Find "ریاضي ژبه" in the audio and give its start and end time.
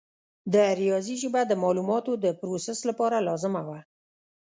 0.79-1.41